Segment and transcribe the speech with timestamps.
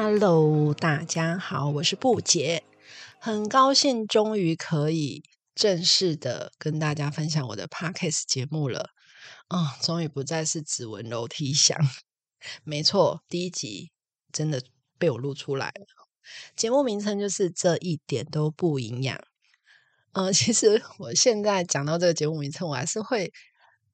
[0.00, 2.62] Hello，大家好，我是布姐，
[3.18, 5.24] 很高兴终于可以
[5.56, 8.90] 正式的跟大家分享我的 Podcast 节目了。
[9.48, 11.76] 啊、终于不再是指纹楼梯响，
[12.62, 13.90] 没错，第一集
[14.32, 14.62] 真的
[14.98, 15.86] 被我录出来了。
[16.54, 19.18] 节目名称就是这一点都不营养。
[20.12, 23.32] 呃， 其实我现在讲到这个节目名称，我还是会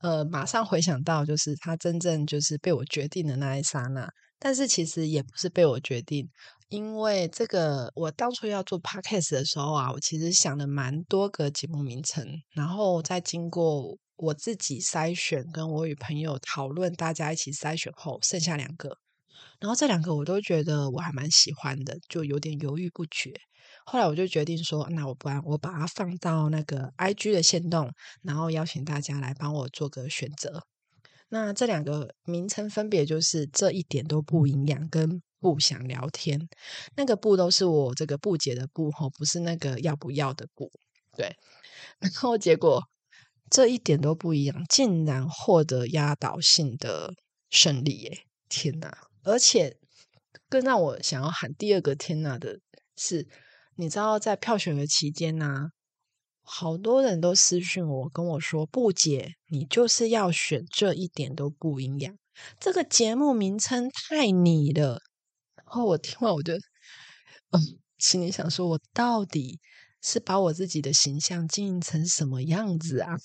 [0.02, 4.12] 呃马上回想到，就是它真正就是被我决定的那一刹那。
[4.44, 6.28] 但是其实也不是被我决定，
[6.68, 18.98] 因为这个我当初要做 podcast 的时候啊，我其实想了蛮多个节目名称，然后再经过我自己筛选，跟我与朋友讨论，大家一起筛选后，剩下两个。
[19.60, 23.32] 然后这两个我都觉得我还蛮喜欢的，就有点犹豫不决。
[23.86, 27.90] 后来我就决定说，那我不然我把它放到那个 IG 的线动，
[28.22, 30.66] 然后邀请大家来帮我做个选择。
[31.34, 36.48] 那这两个名称分别就是这一点都不营养，跟不想聊天。
[36.94, 40.70] 那个不都是我这个不解的不吼，不是那个要不要的不。
[41.16, 41.34] 对，
[41.98, 42.84] 然后结果
[43.50, 47.12] 这一点都不一样，竟然获得压倒性的
[47.50, 48.26] 胜利耶！
[48.48, 48.96] 天哪！
[49.24, 49.76] 而且
[50.48, 52.60] 更让我想要喊第二个天哪的
[52.96, 53.26] 是，
[53.74, 55.70] 你知道在票选的期间呢、
[56.46, 62.16] 好多人都私讯我，跟我说：“不姐，你就是要选这一点都不营养。”
[62.60, 65.00] 这个节目名称太你了。
[65.56, 66.52] 然后我听完，我就
[67.50, 69.58] 嗯，心里想说：我到底
[70.02, 73.16] 是把我自己的形象经营成什么样子啊？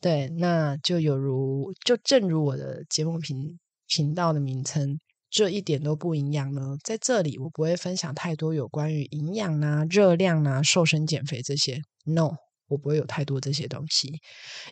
[0.00, 4.98] 对，那就有如，就正如我的节目频频道的名称，
[5.30, 6.76] 这一点都不营养呢。
[6.82, 11.80] 在这里，我不会分享太多有关于营养啊、热量啊、瘦身减肥这些。
[12.04, 12.32] No，
[12.68, 14.20] 我不会有太多这些东西，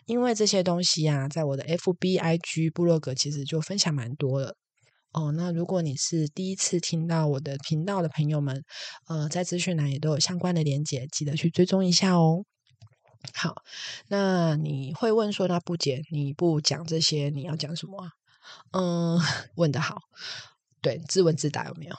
[0.05, 4.55] 因为这些东西啊，在我的 FB、IG、部落格其实就分享蛮多了。
[5.11, 8.63] 哦，那如果你是第一次听到我的频道的朋友们，
[9.07, 12.45] 呃，在资讯栏也都有相关的连接，记得去追踪一下哦。
[13.33, 13.55] 好，
[14.07, 18.11] 那你会问说，那不姐你不讲这些，你要讲什么？
[18.71, 19.19] 嗯，
[19.55, 19.97] 问得好，
[20.81, 21.95] 对，自问自答有没有？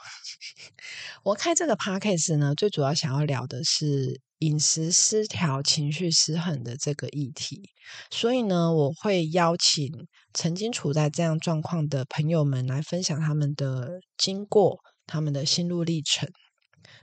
[1.23, 7.69] 我开这个 podcast 呢，最主要想要聊的是饮食失调、情绪失衡的这个议题，
[8.09, 9.87] 所以呢，我会邀请
[10.33, 16.27] 曾经处在这样状况的朋友们来分享他们的经过、他们的心路历程。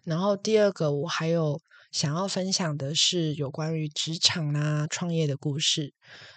[0.05, 1.61] 然后第二个，我还有
[1.91, 5.95] 想要分享的是有关于职场啊、创业的故事。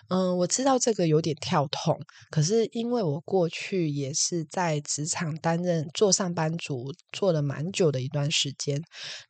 [0.09, 1.97] 嗯，我知道这个有点跳痛，
[2.29, 8.81] 可是因为我过去也是在职场担任做上班族，做了蛮久的一段时间。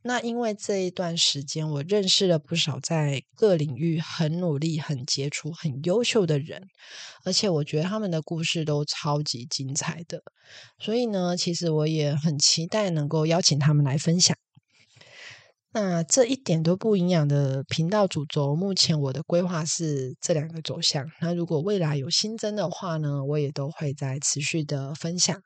[0.02, 6.64] 那因为这一段时间，我认识了不少在各领域很努力、很杰出、很优秀的人，
[7.26, 10.24] 而且我觉得他们的故事都超级精彩的。
[10.80, 14.36] 所以呢，其实我也很期待能够邀请他们来分享。
[15.74, 21.10] 那这一点都不营养的频道主轴，目前我的规划是这两个走向。
[21.22, 25.42] 那如果未来有新增的话呢，我也都会在持续的分享。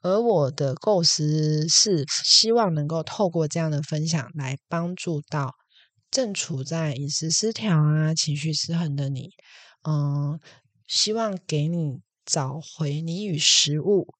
[0.00, 5.52] 而我的构思是希望能够透过这样的分享，来帮助到
[6.10, 9.28] 正处在饮食失调啊、情绪失衡的你。
[9.86, 10.40] 嗯，
[10.86, 14.14] 希望给你找回你与食物，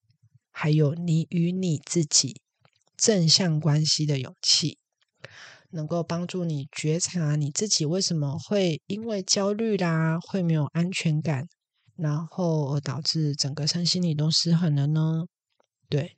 [0.51, 2.41] 还有你与你自己
[2.95, 4.80] 正向关系的勇气。
[5.71, 11.47] 能够帮助你觉察你自己为什么会因为焦虑啦，会没有安全感，
[11.95, 15.25] 然后而导致整个身心里都失衡了呢？
[15.89, 16.15] 对，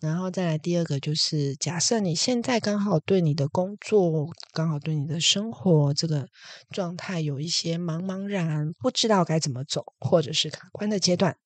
[0.00, 6.26] 然后再来第二个就是，假设你现在刚好对你的工作，刚好对你的生活这个
[6.70, 11.36] 状态有一些茫茫然，不知道该怎么走，或者是卡关的阶段。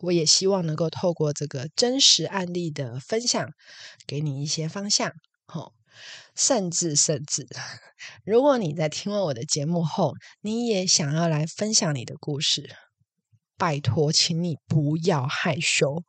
[0.00, 3.48] 我也希望能够透过这个真实案例的分享，
[4.06, 5.10] 给你一些方向。
[5.46, 5.72] 吼、
[6.34, 7.46] 甚至甚至，
[8.24, 12.68] 如果你在听完我的节目后，你也想要来分享你的故事，
[13.56, 16.02] 拜托，请你不要害羞，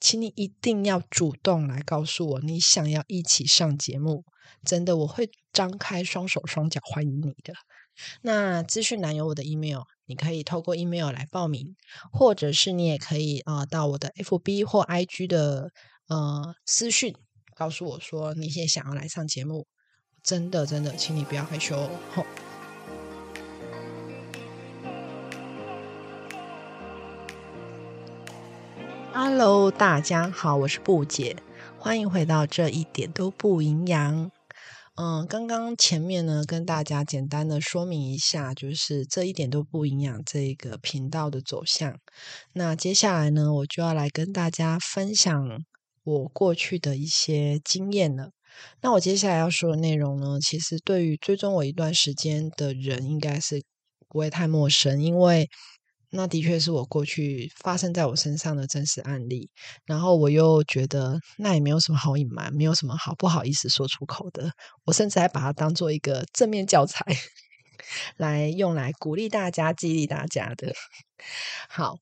[0.00, 4.24] 请你一定要主动来告诉我，你想要一起上节目。
[4.64, 7.54] 真的，我会张开双手双脚欢迎你的。
[8.22, 11.74] 那资讯栏有我的 email，你可以透过 email 来报名，
[12.12, 15.70] 或者是你也可以呃到我的 FB 或 IG 的
[16.08, 17.14] 呃私讯
[17.54, 19.66] 告诉我说你也想要来上节目。
[20.22, 21.90] 真的真的，请你不要害羞。
[29.12, 31.36] Hello，大家好，我是布姐，
[31.76, 34.30] 欢迎回到这一点都不营养。
[34.94, 41.98] 嗯，刚刚前面呢，跟大家简单的说明一下，就是这一点都不营养这个频道的走向。
[42.52, 45.48] 那接下来呢，我就要来跟大家分享
[46.04, 48.30] 我过去的一些经验了。
[48.80, 53.62] 那我接下来要说的内容呢，其实对于追踪我一段时间的人，应该是
[54.08, 55.48] 不会太陌生，因为。
[56.14, 59.48] 那的确是我过去发生在我身上的真实案例，
[59.86, 64.52] 然后我又觉得那也没有什么好隐瞒，没有什么好不好意思说出口的。
[64.84, 67.02] 我甚至还把它当做一个正面教材
[68.18, 70.74] 来用来鼓励大家、激励大家的。
[71.70, 71.96] 好，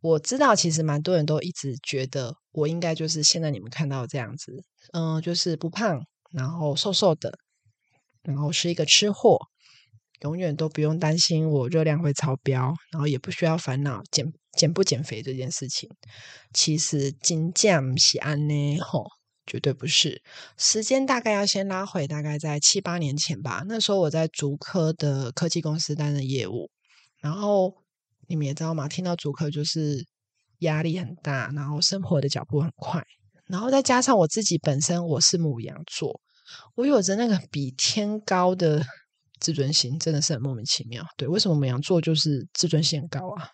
[0.00, 4.62] 我知道其实蛮多人都一直觉得我应该就是现在你们看到这样子，
[4.92, 6.02] 嗯，就是不胖，
[6.32, 7.38] 然后瘦瘦的，
[8.22, 9.38] 然后是一个吃货。
[10.22, 15.88] 永远都不用担心我热量会超标，然后也不需要烦恼减减不减肥这件事情。
[16.52, 19.06] 其实金匠喜安呢，吼，
[19.46, 20.22] 绝对不是。
[20.58, 23.64] 时间大概要先拉回，大概在七八年前吧。
[23.66, 26.70] 那时候我在竹科的科技公司担任业务，
[27.22, 27.74] 然后
[28.30, 28.88] 你们也知道吗？
[28.88, 30.06] 听到主客就是
[30.60, 33.02] 压力很大，然后生活的脚步很快，
[33.46, 36.20] 然后再加上我自己本身我是母羊座，
[36.76, 38.82] 我有着那个比天高的。
[39.40, 43.48] 自尊心真的是很莫名其妙，对，为什么母羊座就是自尊心很高啊？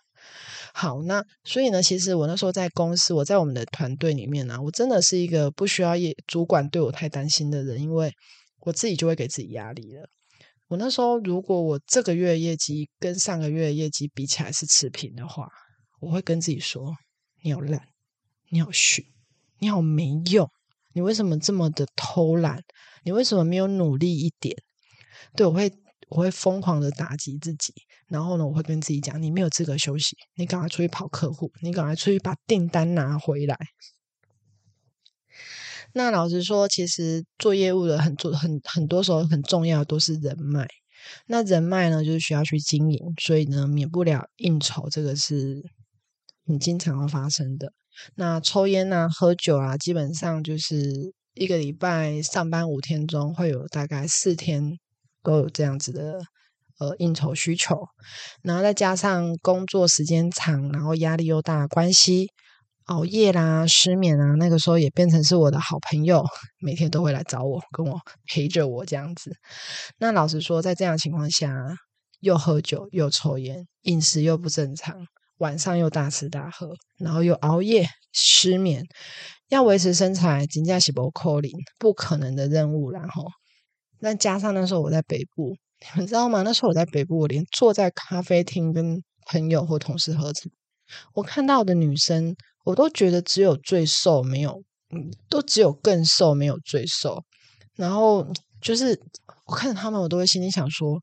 [0.74, 8.12] 好，那所以呢，其实我那时候在公司，我在我们的团队里面呢，我真的是一个不需要业主管对我太担心的人，因为
[8.62, 10.08] 我自己就会给自己压力了。
[10.68, 15.48] 我那时候如果我这个月业绩跟上个月业绩比起来是持平的话，
[16.00, 16.92] 我会跟自己说：
[17.42, 17.80] 你好烂，
[18.50, 19.06] 你好虚，
[19.60, 20.50] 你好没用，
[20.92, 22.60] 你为什么这么的偷懒？
[23.04, 24.56] 你为什么没有努力一点？
[25.36, 25.72] 对，我会
[26.08, 27.72] 我会疯狂的打击自己，
[28.08, 33.56] 然后呢，我会跟自己讲：你没有资格休息，你赶快出去跑客户，你赶快出去把订单拿回来。
[35.96, 40.68] 那老实说，其实做业务的很做很很多时候很重要都是人脉。
[41.26, 45.62] 那人脉呢，就是需要去经营，所以呢，免不了应酬，这个是
[46.46, 47.72] 很经常会发生的。
[48.16, 54.78] 那抽烟啊、喝酒啊，基本上就是一个礼拜上班五天中，会有大概四天。
[55.22, 56.20] 都有这样子的
[56.78, 57.74] 呃应酬需求，
[58.44, 62.28] 然后再加上工作时间长，然后压力又大，关系
[62.86, 66.24] 熬夜啦、失眠啊，那个时候也变成是我的好朋友，
[66.60, 69.32] 每天都会来找我，跟我陪着我这样子。
[69.98, 71.52] 那老实说，在这样情况下，
[72.20, 74.96] 又喝酒又抽烟，饮食又不正常，
[75.38, 78.84] 晚上又大吃大喝，然后又熬夜失眠，
[79.48, 83.24] 要维持身材，真正是不可能，不可能的任务，然后。
[83.98, 86.42] 那加上那时候我在北部，你们知道吗？
[86.42, 90.48] 那时候我在北部，我连坐在咖啡厅跟朋友或同事喝茶，
[91.14, 92.36] 我看到的女生，
[92.66, 94.60] 我都觉得只有最瘦，没有，
[94.90, 97.22] 嗯，都只有更瘦，没有最瘦。
[97.76, 98.26] 然后
[98.60, 99.00] 就是
[99.46, 101.00] 我看着他们，我都会心里想说：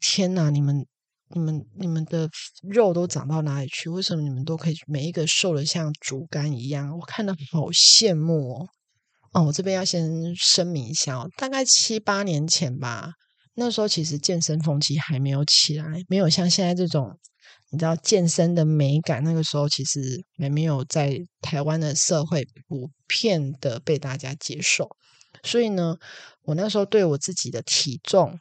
[0.00, 0.84] 天哪，你们、
[1.28, 2.28] 你们、你们的
[2.68, 3.88] 肉都长到哪里去？
[3.88, 6.98] 为什么你们都可以每一个瘦的像竹竿一样？
[6.98, 8.68] 我看的好羡慕哦。
[9.32, 13.12] 哦，我这边要先声明一下哦，大概七八年前吧，
[13.56, 17.18] 那时候其实健身风气还没有起来，没有像现在这种
[17.70, 24.88] 你知道健身的美感，那个时候其实还没有在台湾的社会普遍的被大家接受，
[25.42, 25.96] 所以呢，
[26.42, 28.38] 我那时候对我自己的体重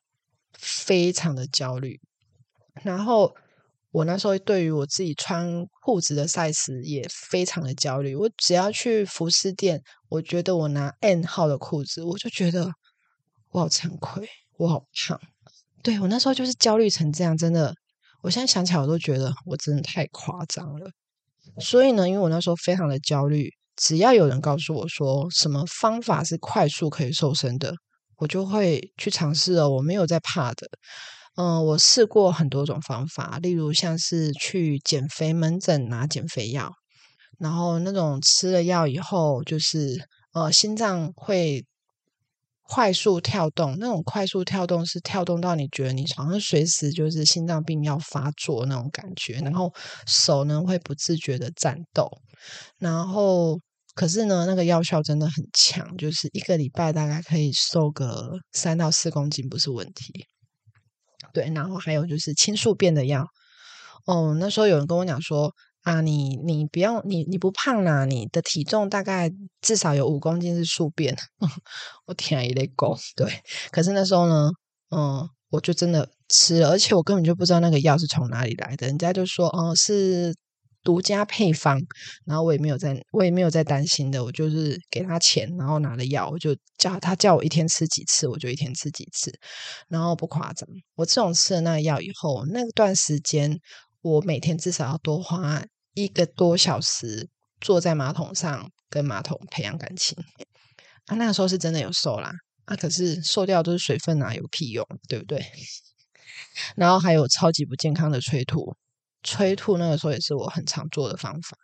[0.53, 1.99] 非常的焦虑，
[2.83, 3.35] 然后。
[3.95, 8.13] 我那时候对于我自己穿裤子的 size 也非常的焦虑。
[8.13, 12.69] 我只要去服饰店，我觉得我拿 N 号的裤子，我就觉得
[13.51, 15.19] 我好惭愧，我好胖。
[15.83, 17.73] 对我那时候就是焦虑成这样，真的，
[18.21, 20.89] 我现在想起来我都觉得我真的太夸张了。
[21.59, 27.75] 所以呢，因为我那时候非常的焦虑，只要有人告诉我说什么方法是快速可以瘦身的，
[28.17, 29.69] 我就会去尝试哦。
[29.69, 30.67] 我没有在怕的。
[31.37, 36.71] 嗯，我试过很多种方法，例如像是去减肥门诊拿减肥药，
[37.37, 41.65] 然后那种吃了药以后，就是呃心脏会
[42.67, 49.71] 快速跳动，那种快速跳动是跳动到你觉得你好像随时就是心脏病要发作那种感觉，然后
[50.07, 52.09] 手呢会不自觉的颤抖，
[52.79, 53.59] 然后
[53.93, 60.25] 可是呢那个药效真的很强，就是一个礼拜大概可以瘦个三到四公斤不是问题。
[61.33, 63.25] 对，然后还有就是青素变的药。
[64.05, 65.51] 哦，那时候有人跟我讲说
[65.85, 71.15] 啊，你你不要你你不胖啦，你的体重大概至少有五公斤是数变。
[72.07, 72.97] 我天，也得够。
[73.15, 73.31] 对，
[73.71, 74.49] 可是那时候呢，
[74.89, 78.87] 嗯，我就真的吃了，而且我根本就不知道那个药是从哪里来的。
[78.87, 80.35] 人家就说，哦，是
[80.83, 81.79] 独家配方，
[82.25, 89.31] 然后我也没有在，我也没有在担心的，我就是给他钱，然后拿了药，我就叫他叫我一天吃几次，我就一天吃几次，
[89.87, 93.59] 然后不夸张，我自从吃了那个药以后，那段时间
[94.01, 95.63] 我每天至少要多花
[95.95, 97.27] 一个多小时
[97.59, 100.15] 坐在马桶上跟马桶培养感情，
[101.07, 102.31] 啊，那个时候是真的有瘦啦，
[102.65, 105.43] 啊，可是瘦掉都是水分啊，有屁用，对不对？
[106.77, 108.75] 然后还有超级不健康的催吐。
[109.23, 111.57] 催吐那个时候也是我很常做的方法，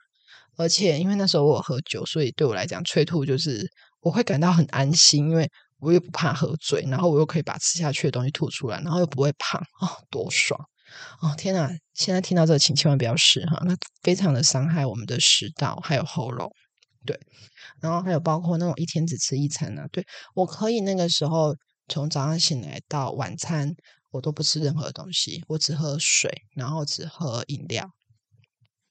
[0.57, 3.69] 而且因为那时候我喝酒，所以对我来讲催吐就是
[3.99, 5.47] 我会感到很安心，因为
[5.77, 10.59] 我又不怕喝醉，然后我又可以把吃下去的东西吐出来，然后又不会胖啊，多爽
[11.21, 11.33] 哦！
[11.37, 16.51] 天哪，现在听到这个，请千万不要试哈，那非常的伤害我们的食道还有喉咙。
[17.05, 17.19] 对，
[17.79, 20.05] 然后还有包括那种一天只吃一餐呢，对
[20.35, 21.55] 我可以那个时候
[21.87, 23.73] 从早上醒来到晚餐。
[24.13, 27.89] 我都不吃任何东西，我只喝水，然后只喝饮料，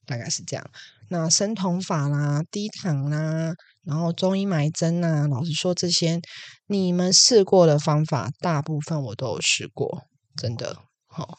[0.07, 0.67] 大概是这样。
[1.09, 3.53] 那生酮法啦、低糖啦，
[3.83, 6.19] 然后中医埋针呐，老实说，这些
[6.65, 10.75] 你们试过的方法，大部分我都有试过，真的。
[11.05, 11.37] 好，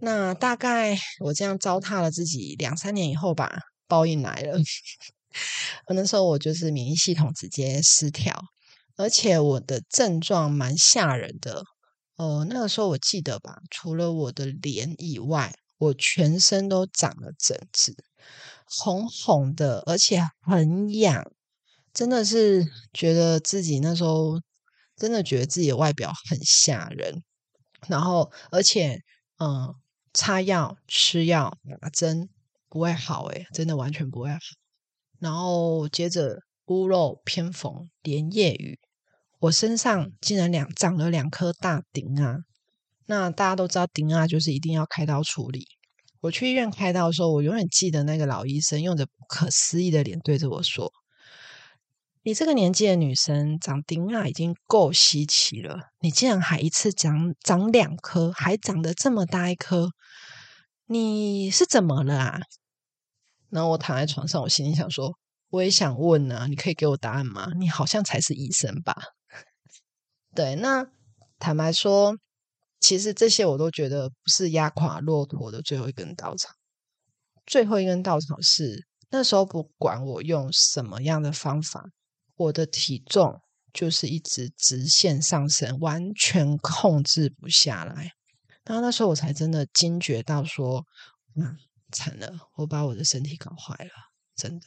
[0.00, 4.58] 那大概我这样糟蹋了自己两三年以后吧，报应来了。
[5.94, 8.40] 那时候我就是免疫系统直接失调，
[8.96, 11.62] 而且我的症状蛮吓人的。
[12.16, 17.94] 呃，那个时候我记得吧，除了我的脸以外，我全身都长了疹子，
[18.66, 21.30] 红红的，而且很痒，
[21.92, 24.40] 真的是觉得自己那时候
[24.96, 27.22] 真的觉得自己的外表很吓人。
[27.86, 28.98] 然后，而且，
[29.38, 29.72] 嗯，
[30.18, 32.28] 擦药、吃药、打针
[32.68, 34.38] 不会好，诶真的完全不会好。
[35.20, 38.80] 然后接着屋漏偏逢连夜雨。
[39.38, 42.38] 我身上竟然两长了两颗大钉啊！
[43.06, 45.68] 那大家都知道钉啊，就是一定要开刀处理。
[46.22, 50.92] 我去医院开刀的时候，我永远记得那个老医生用着不可思议的脸对着我说
[52.24, 59.90] ：“你这个年纪的女生长钉啊，已经够稀奇了，你竟然还一次长长两颗，还长得这么大一颗，
[60.88, 62.40] 你是怎么了啊？”
[63.50, 65.18] 然后我躺在床上，我心里想说
[65.50, 67.52] ：“我也想问啊，你可以给我答案吗？
[67.58, 68.94] 你好像才是医生吧？”
[70.34, 70.86] 对，那
[71.38, 72.16] 坦白说，
[72.80, 76.50] 其实这些我都觉得不是压垮骆驼的最后一根稻草。
[77.46, 81.84] 最后一根稻草是那时候，不管我用什么样的方法，
[82.36, 83.40] 我的体重
[83.72, 88.12] 就是一直直线上升，完全控制不下来。
[88.68, 90.84] 然后那时候我才真的惊觉到说，
[91.36, 91.56] 嗯，
[91.90, 93.90] 惨了，我把我的身体搞坏了，
[94.36, 94.66] 真的。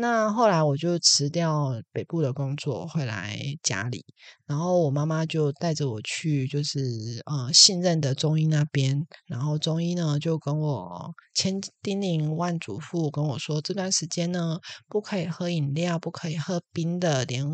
[0.00, 4.04] 那后来我就辞掉北部的工作，回来家里，
[4.46, 6.78] 然后我妈妈就带着我去，就是
[7.24, 17.44] 呃信任的中医那边，然后中医呢就跟我千叮咛万嘱咐，跟我说这段时间呢不可以喝饮料，不可以喝冰的，连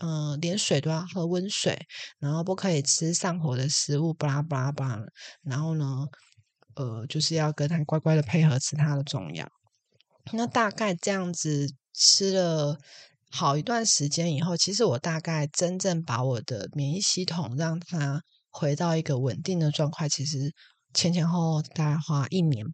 [0.00, 1.78] 呃连水都要喝温水，
[2.18, 5.02] 然后不可以吃上火的食物，巴拉巴拉巴拉，
[5.42, 6.06] 然后呢
[6.74, 9.48] 呃就是要跟他乖乖的配合吃他的中药，
[10.32, 11.74] 那大概这样子。
[11.96, 12.76] 吃了
[13.30, 18.20] 好一段时间以后，其实我大概真正把我的免疫系统让它
[18.50, 20.52] 回到一个稳定的状态，其实
[20.92, 22.66] 前前后后大概花一年。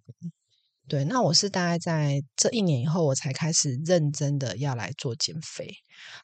[0.88, 5.68] 对，那我是大概在这一年以后，我才开始认真的要来做减肥。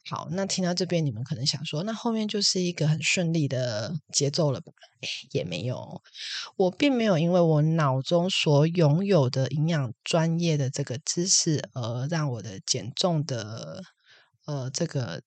[0.09, 4.73] 好，那听到这边，你们可能想说，那后面就是一个很顺利的节奏了吧？
[5.31, 6.03] 也没有，
[6.57, 13.81] 我并没有因为我脑中所拥有的营养专业的这个知识，而让我的减重的
[14.47, 15.23] 呃这个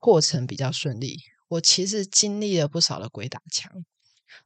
[0.00, 1.18] 过程比较顺利。
[1.48, 3.70] 我其实经历了不少的鬼打墙，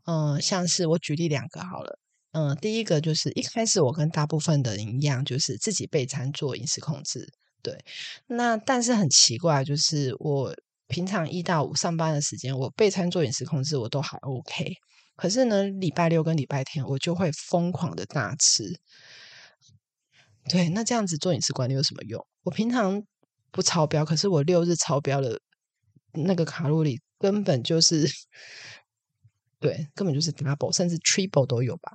[0.07, 2.01] 嗯，像是我举例两个好了。
[2.33, 7.29] 嗯，第一个就是一开始我跟大部分的人一样，就是自己备餐做饮食控制。
[7.63, 7.77] 对，
[8.27, 10.55] 那但是很奇怪，就是我
[10.87, 14.75] 平常一到五上班的时间，我备餐做饮食控制我都还 OK。
[15.17, 18.79] 可是呢，礼拜六跟礼拜天我就会疯狂的大吃。
[20.49, 22.25] 对，那这样子做饮食管理有什么用？
[22.45, 23.03] 我平常
[23.51, 25.41] 不超标，可是我六日超标的
[26.13, 28.09] 那个卡路里根本就是，
[29.59, 31.93] 对，根本就是 double 甚至 triple 都有吧。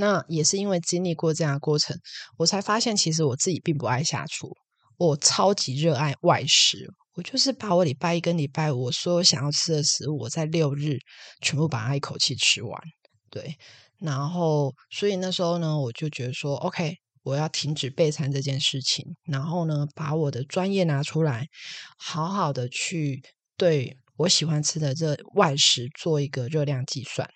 [0.00, 1.94] 那也是因为经历过这样的过程，
[2.38, 4.50] 我才发现其实我自己并不爱下厨，
[4.96, 6.88] 我超级热爱外食。
[7.14, 10.96] 我就是把我礼拜一跟礼拜五所有想要吃的食物，我在六日
[11.42, 12.80] 全部把它一口气吃完。
[13.28, 13.54] 对，
[13.98, 21.46] 然后所以那时候呢，我就觉得说，OK，我要停止备餐这件事情，然后呢，把我的专业拿出来，
[21.98, 23.22] 好好的去
[23.58, 27.28] 对我喜欢吃的这外食做一个热量计算。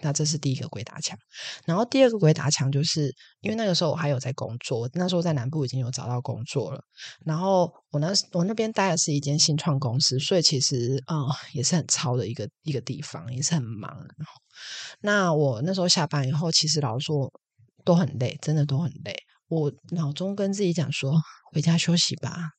[0.00, 1.18] 那这是第一个鬼打墙。
[1.64, 6.80] 然后第二个鬼打墙，就是因为那个时候我还有在工作，那时候在南部已经有找到工作了。
[7.24, 11.16] 然后我那我那边待的是一间新创公司，所以其实啊
[11.52, 13.96] 也是很超的一个一个地方，也是很忙。
[15.00, 17.32] 那我那时候下班以后，其实老实说
[17.84, 19.14] 都很累，真的都很累。
[19.48, 21.20] 我脑中跟自己讲说，
[21.52, 22.50] 回家休息吧，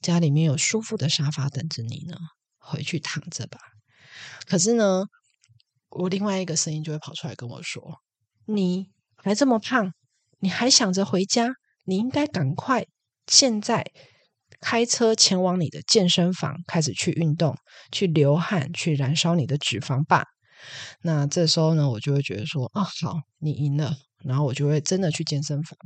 [0.00, 2.16] 家里面有舒服的沙发等着你呢，
[2.58, 3.58] 回去躺着吧。
[4.46, 5.04] 可是呢，
[5.94, 8.00] 我另外一个声音就会跑出来跟我说
[8.46, 9.92] ：“你还这么胖，
[10.38, 11.54] 你还想着回家？
[11.84, 12.86] 你应该赶快
[13.26, 13.84] 现在
[14.60, 17.56] 开车前往你的健身房，开始去运动，
[17.90, 20.24] 去流汗，去燃烧你的脂肪吧。”
[21.02, 23.94] 那这时候呢，我就会觉得说：“哦，好，你赢了。”
[24.24, 25.76] 然后我就会真的去健身房。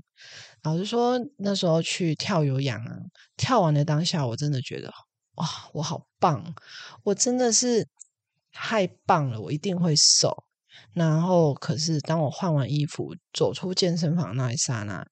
[0.63, 2.97] 老实说，那时候去跳有氧啊，
[3.37, 4.93] 跳完的当下，我真的觉得
[5.37, 6.55] 哇，我好棒！
[7.03, 7.89] 我真的是。
[8.59, 10.45] 太棒了，我一定会瘦。
[10.95, 15.07] 然后，可是当我换完衣服走出健身房那一刹那，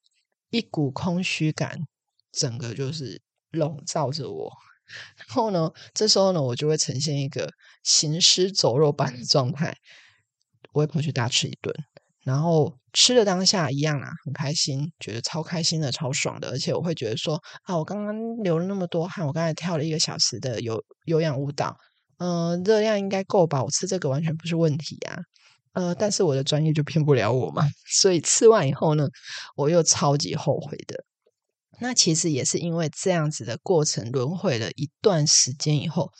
[0.48, 1.78] 一股空虚感，
[2.32, 3.20] 整个就是
[3.50, 4.50] 笼罩着我。
[5.18, 7.50] 然后呢，这时候呢，我就会呈现一个
[7.82, 9.76] 行尸走肉般的状态，
[10.72, 11.74] 我会跑去大吃一顿。
[12.22, 16.48] 然后吃的当下一样啊，很开心，觉得超开心的，超爽的。
[16.48, 21.76] 而且我会觉得说啊，我刚刚流了那么多汗，我刚才跳了一个小时的有有氧舞蹈。
[22.18, 23.62] 嗯，热量应该够吧？
[23.62, 25.18] 我吃这个完全不是问题啊。
[25.72, 27.64] 呃，但是我的专业就骗不了我嘛。
[27.90, 29.08] 所以吃完以后呢，
[29.56, 31.04] 我又超级后悔的。
[31.80, 36.12] 那其实也是因为这样子的过程轮回了一段时间以后，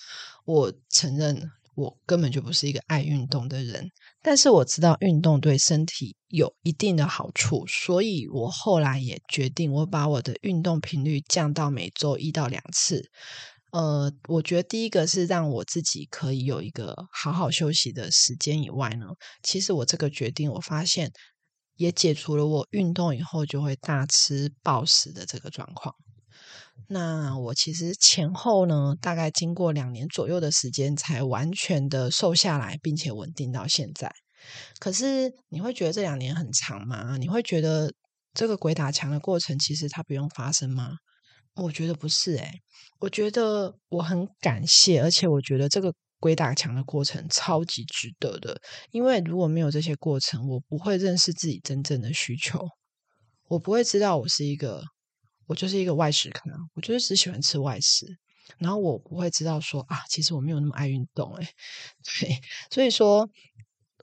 [0.44, 3.88] 我承认我根本就不是一个爱运动的人。
[4.20, 13.08] 但是我知道运动对身体有一定的好处，所以我后来也决定，我把我的运动频率降到每周一到两次。
[13.74, 19.06] 呃，我觉得第一个是让我自己可以有一个好好休息的时间以外呢，
[19.42, 21.10] 其实我这个决定，我发现
[21.74, 25.92] 也解除了我运动以后就会大吃暴食的这个状况。
[26.86, 34.14] 那我其实前后呢，大概经过两年左右的时间，才完全的瘦下来，并且稳定到现在。
[34.78, 37.16] 可是你会觉得这两年很长吗？
[37.16, 37.92] 你会觉得
[38.34, 40.92] 这个鬼打墙的过程其实它不用发生吗？
[41.56, 42.60] 我觉得不是诶，
[42.98, 48.60] 我觉得我很感谢，而且我觉得这个鬼打墙的过程超级值得的。
[48.90, 52.58] 因为如果没有这些过程，我不会认识自己真正的需求，
[53.48, 54.82] 我不会知道我是一个，
[55.46, 58.18] 我就是一个外食客，我就是只喜欢吃外食。
[58.58, 61.48] 然后我不会知道说啊，其实我没有那么爱运动诶。
[62.20, 62.40] 对，
[62.70, 63.30] 所以说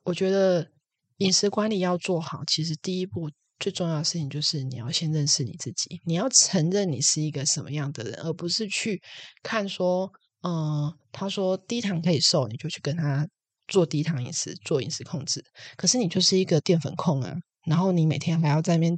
[0.04, 0.72] 我觉得
[1.18, 3.30] 饮食管理要做好，其实第一步。
[3.62, 9.00] 最重要的事情就是你要先认识你自己，你要承认你是一个什么样的人，而不是去
[9.44, 13.28] 看说，嗯，他说低糖可以瘦，你就去跟他
[13.68, 15.46] 做低糖饮食，做饮食控制。
[15.78, 17.36] 可是你就是一个淀粉控啊，
[17.68, 18.98] 然后你每天还要在那边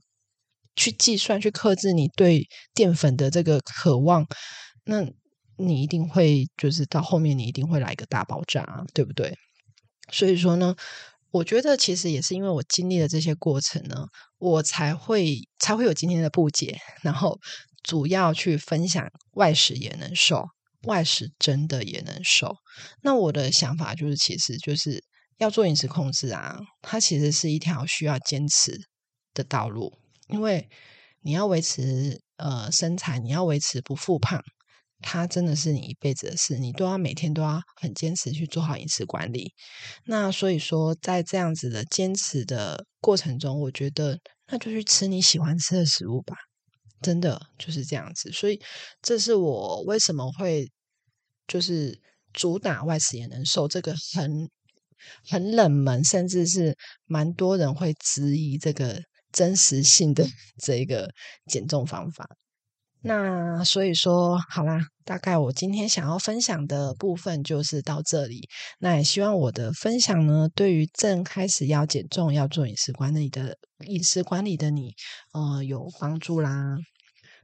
[0.77, 4.25] 去计算、去克制你对淀粉的这个渴望，
[4.85, 5.05] 那
[5.57, 9.37] 你一定会就是到后面你一定会来一个大爆炸，啊对不对？
[10.09, 10.73] 所以说呢。
[11.33, 14.05] 我觉得其实也是因为我经历了这些过程呢，
[14.37, 16.77] 我才会才会有今天的不解。
[17.01, 17.39] 然后
[17.81, 20.45] 主要去分享外食也能瘦，
[20.83, 22.55] 外食真的也能瘦。
[23.01, 25.03] 那我的想法就是，其实就是
[25.39, 28.79] 要做饮食控制啊，它其实是一条需要坚持
[29.33, 29.91] 的道路，
[30.27, 30.69] 因为
[31.21, 34.39] 你要维持呃身材，你要维持不复胖。
[35.03, 39.53] 它真的是你一辈子的事，你都要每天都要很坚持去做好饮食管理。
[40.05, 46.35] 那所以说，在这样子的坚持的过程中，我觉得那就去吃你喜欢吃的食物吧，
[47.01, 48.31] 真的就是这样子。
[48.31, 48.59] 所以
[49.01, 50.71] 这是我为什么会
[51.47, 51.99] 就是
[52.31, 54.49] 主打外食也能瘦这个很
[55.29, 59.01] 很冷门，甚至是蛮多人会质疑这个
[59.33, 60.25] 真实性的
[60.63, 61.11] 这个
[61.45, 62.25] 减重方法。
[63.05, 68.47] 那所以说，好啦，大概我今天想要分享的部分就是到这里。
[68.79, 74.93] 那也希望我的分享呢，对于正开始要减重、要做饮食管理的饮食管理的你，
[75.33, 76.77] 呃，有帮助啦。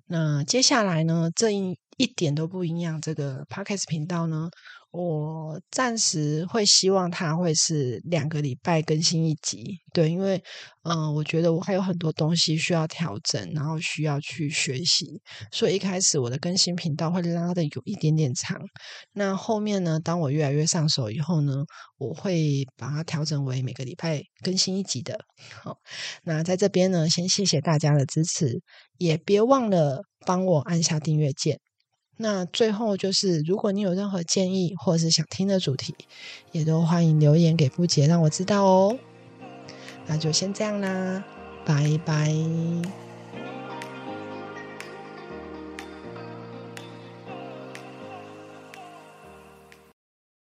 [0.08, 4.50] 那接下来呢，这一一点都不营养这个 podcast 频道呢。
[4.91, 10.41] 我暂时会希望它会是两个礼拜更新一集，对，因为
[10.84, 15.21] 嗯，我觉得我还有很多东西需要调整，然后需要去学习，
[15.52, 18.60] 所以一开始我的更新频道会拉的有一点点长。
[19.13, 21.54] 那后面呢，当我越来越上手以后呢，
[21.99, 25.19] 我会把它调整为每个礼拜更新一集的。
[25.62, 25.78] 好，
[26.23, 28.60] 那在这边呢，先谢谢大家的支持，
[28.97, 31.60] 也别忘了帮我按下订阅键。
[32.21, 35.95] 那最后就是，如果你有任何建议或是想听的主题，
[36.51, 38.99] 也都欢迎留言给布姐，让我知道哦。
[40.05, 41.23] 那就先这样啦，
[41.65, 42.29] 拜拜。